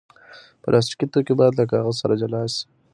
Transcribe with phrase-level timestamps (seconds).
[0.63, 2.63] پلاستيکي توکي باید له کاغذ سره جلا شي.